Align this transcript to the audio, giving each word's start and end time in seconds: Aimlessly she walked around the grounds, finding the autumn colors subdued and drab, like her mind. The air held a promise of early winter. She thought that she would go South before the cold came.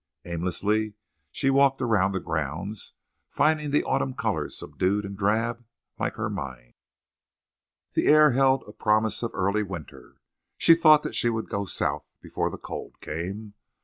Aimlessly 0.25 0.95
she 1.31 1.51
walked 1.51 1.79
around 1.79 2.13
the 2.13 2.19
grounds, 2.19 2.93
finding 3.29 3.69
the 3.69 3.83
autumn 3.83 4.15
colors 4.15 4.57
subdued 4.57 5.05
and 5.05 5.15
drab, 5.15 5.63
like 5.99 6.15
her 6.15 6.27
mind. 6.27 6.73
The 7.93 8.07
air 8.07 8.31
held 8.31 8.63
a 8.67 8.71
promise 8.73 9.21
of 9.21 9.29
early 9.35 9.61
winter. 9.61 10.15
She 10.57 10.73
thought 10.73 11.03
that 11.03 11.13
she 11.13 11.29
would 11.29 11.49
go 11.49 11.65
South 11.65 12.07
before 12.19 12.49
the 12.49 12.57
cold 12.57 12.99
came. 12.99 13.53